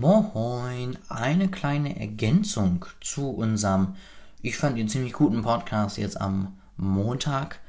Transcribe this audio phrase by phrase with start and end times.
[0.00, 3.94] Moin, eine kleine Ergänzung zu unserem,
[4.42, 7.60] ich fand ihn ziemlich guten Podcast jetzt am Montag,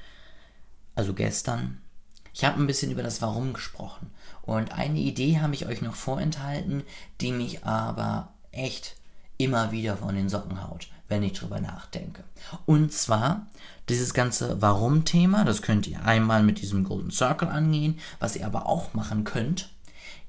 [0.95, 1.81] also gestern.
[2.33, 4.09] Ich habe ein bisschen über das Warum gesprochen
[4.41, 6.81] und eine Idee habe ich euch noch vorenthalten,
[7.21, 8.95] die mich aber echt
[9.37, 12.23] immer wieder von den Socken haut, wenn ich drüber nachdenke.
[12.65, 13.45] Und zwar
[13.87, 18.65] dieses ganze Warum-Thema, das könnt ihr einmal mit diesem Golden Circle angehen, was ihr aber
[18.65, 19.74] auch machen könnt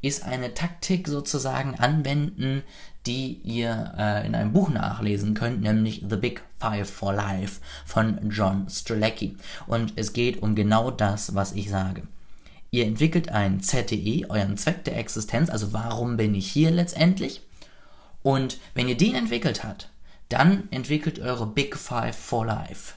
[0.02, 2.62] ist eine Taktik sozusagen anwenden,
[3.06, 8.30] die ihr äh, in einem Buch nachlesen könnt, nämlich The Big Five for Life von
[8.30, 9.36] John Strzelecki.
[9.66, 12.02] Und es geht um genau das, was ich sage.
[12.70, 17.42] Ihr entwickelt ein ZTE, euren Zweck der Existenz, also warum bin ich hier letztendlich?
[18.22, 19.88] Und wenn ihr den entwickelt habt,
[20.28, 22.94] dann entwickelt eure Big Five for Life.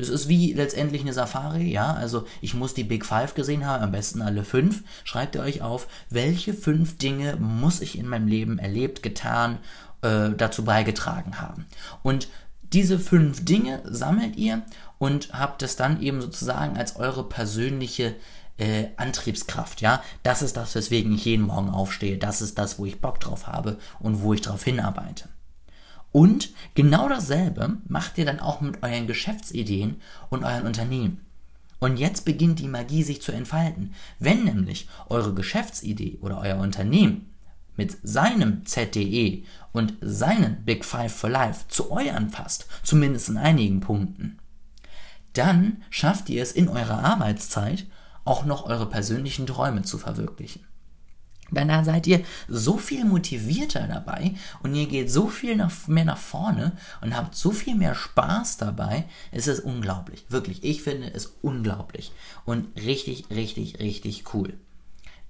[0.00, 1.92] Das ist wie letztendlich eine Safari, ja.
[1.92, 4.82] Also ich muss die Big Five gesehen haben, am besten alle fünf.
[5.04, 9.58] Schreibt ihr euch auf, welche fünf Dinge muss ich in meinem Leben erlebt, getan,
[10.02, 11.66] äh, dazu beigetragen haben.
[12.02, 12.28] Und
[12.72, 14.62] diese fünf Dinge sammelt ihr
[14.98, 18.14] und habt es dann eben sozusagen als eure persönliche
[18.58, 20.02] äh, Antriebskraft, ja.
[20.22, 22.18] Das ist das, weswegen ich jeden Morgen aufstehe.
[22.18, 25.28] Das ist das, wo ich Bock drauf habe und wo ich drauf hinarbeite.
[26.12, 31.24] Und genau dasselbe macht ihr dann auch mit euren Geschäftsideen und euren Unternehmen.
[31.78, 33.94] Und jetzt beginnt die Magie sich zu entfalten.
[34.18, 37.30] Wenn nämlich eure Geschäftsidee oder euer Unternehmen
[37.76, 43.80] mit seinem ZDE und seinen Big Five for Life zu euren passt, zumindest in einigen
[43.80, 44.38] Punkten,
[45.32, 47.86] dann schafft ihr es in eurer Arbeitszeit
[48.24, 50.66] auch noch eure persönlichen Träume zu verwirklichen.
[51.50, 56.18] Dann seid ihr so viel motivierter dabei und ihr geht so viel nach, mehr nach
[56.18, 59.04] vorne und habt so viel mehr Spaß dabei.
[59.32, 60.24] Es ist unglaublich.
[60.28, 62.12] Wirklich, ich finde es unglaublich
[62.44, 64.54] und richtig, richtig, richtig cool.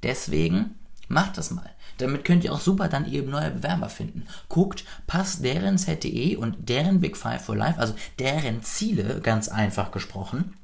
[0.02, 0.74] Deswegen
[1.08, 1.70] macht das mal.
[1.98, 4.26] Damit könnt ihr auch super dann eben neue Bewerber finden.
[4.48, 9.90] Guckt, passt deren ZTE und deren Big Five for Life, also deren Ziele, ganz einfach
[9.90, 10.54] gesprochen,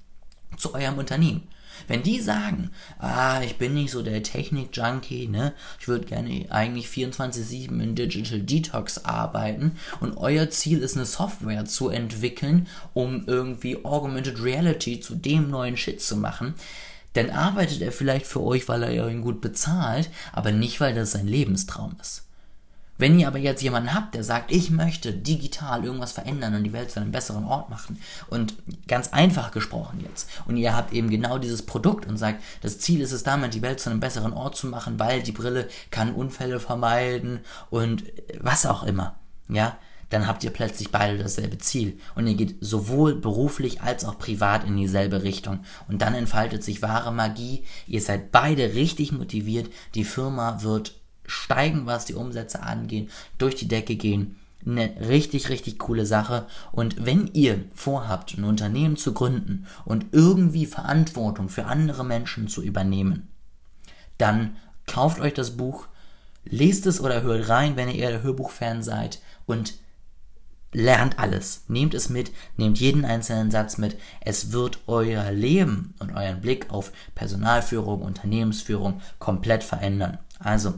[0.57, 1.49] zu eurem Unternehmen.
[1.89, 6.87] Wenn die sagen, ah, ich bin nicht so der Technik-Junkie, ne, ich würde gerne eigentlich
[6.87, 13.85] 24-7 in Digital Detox arbeiten und euer Ziel ist, eine Software zu entwickeln, um irgendwie
[13.85, 16.55] Augmented Reality zu dem neuen Shit zu machen,
[17.13, 21.13] dann arbeitet er vielleicht für euch, weil er ihn gut bezahlt, aber nicht, weil das
[21.13, 22.26] sein Lebenstraum ist.
[22.99, 26.73] Wenn ihr aber jetzt jemanden habt, der sagt, ich möchte digital irgendwas verändern und die
[26.73, 28.55] Welt zu einem besseren Ort machen und
[28.89, 33.01] ganz einfach gesprochen jetzt und ihr habt eben genau dieses Produkt und sagt, das Ziel
[33.01, 36.15] ist es damit, die Welt zu einem besseren Ort zu machen, weil die Brille kann
[36.15, 37.41] Unfälle vermeiden
[37.71, 38.05] und
[38.41, 39.17] was auch immer,
[39.49, 39.77] ja,
[40.11, 41.99] dann habt ihr plötzlich beide dasselbe Ziel.
[42.15, 45.61] Und ihr geht sowohl beruflich als auch privat in dieselbe Richtung.
[45.89, 50.95] Und dann entfaltet sich wahre Magie, ihr seid beide richtig motiviert, die Firma wird
[51.27, 54.37] steigen, was die Umsätze angeht, durch die Decke gehen.
[54.65, 56.47] Eine richtig, richtig coole Sache.
[56.73, 62.63] Und wenn ihr vorhabt, ein Unternehmen zu gründen und irgendwie Verantwortung für andere Menschen zu
[62.63, 63.29] übernehmen,
[64.19, 65.87] dann kauft euch das Buch,
[66.45, 69.75] lest es oder hört rein, wenn ihr eher der Hörbuchfan seid und
[70.73, 71.65] lernt alles.
[71.69, 73.97] Nehmt es mit, nehmt jeden einzelnen Satz mit.
[74.21, 80.19] Es wird euer Leben und euren Blick auf Personalführung, Unternehmensführung komplett verändern.
[80.39, 80.75] Also,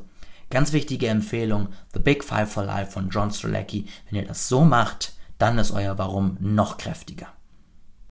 [0.50, 3.86] Ganz wichtige Empfehlung, The Big Five for Life von John Strelacki.
[4.09, 7.28] Wenn ihr das so macht, dann ist euer Warum noch kräftiger.